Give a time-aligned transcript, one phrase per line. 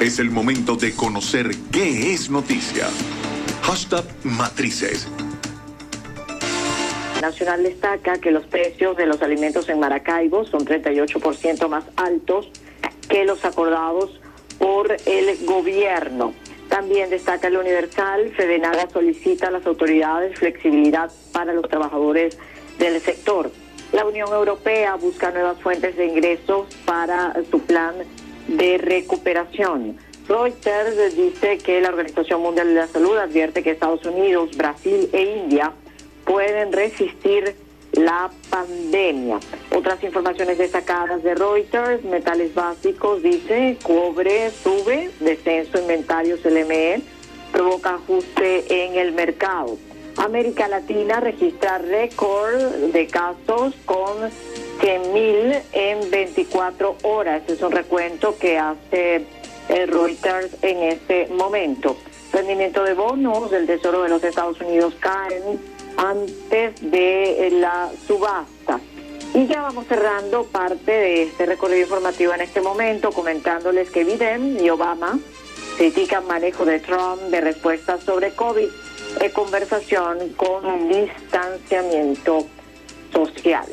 [0.00, 2.86] Es el momento de conocer qué es noticia.
[3.60, 5.06] Hashtag Matrices.
[7.20, 12.48] Nacional destaca que los precios de los alimentos en Maracaibo son 38% más altos
[13.10, 14.18] que los acordados
[14.58, 16.32] por el gobierno.
[16.70, 22.38] También destaca el Universal, Fedenaga solicita a las autoridades flexibilidad para los trabajadores
[22.78, 23.52] del sector.
[23.92, 27.96] La Unión Europea busca nuevas fuentes de ingresos para su plan
[28.56, 29.96] de recuperación.
[30.28, 35.22] Reuters dice que la Organización Mundial de la Salud advierte que Estados Unidos, Brasil e
[35.44, 35.72] India
[36.24, 37.54] pueden resistir
[37.92, 39.40] la pandemia.
[39.74, 47.02] Otras informaciones destacadas de Reuters, metales básicos, dice, cobre sube, descenso inventarios LME,
[47.52, 49.76] provoca ajuste en el mercado.
[50.20, 52.58] América Latina registra récord
[52.92, 54.28] de casos con
[54.80, 57.42] 100.000 en 24 horas.
[57.48, 59.24] Es un recuento que hace
[59.68, 61.96] eh, Reuters en este momento.
[62.34, 65.58] Rendimiento de bonos del Tesoro de los Estados Unidos caen
[65.96, 68.78] antes de eh, la subasta.
[69.32, 74.62] Y ya vamos cerrando parte de este recorrido informativo en este momento, comentándoles que Biden
[74.62, 75.18] y Obama
[75.78, 78.68] critican manejo de Trump de respuestas sobre COVID,
[79.20, 82.46] en conversación con distanciamiento
[83.12, 83.70] social.